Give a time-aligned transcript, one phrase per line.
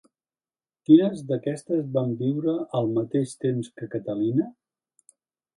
[0.89, 4.49] Quines d'aquestes van viure al mateix temps que Catalina?